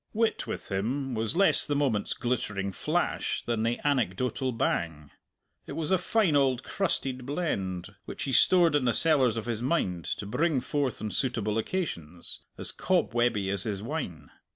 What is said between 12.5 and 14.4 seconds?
as cob webby as his wine.